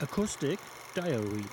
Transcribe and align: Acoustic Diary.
Acoustic 0.00 0.60
Diary. 0.94 1.44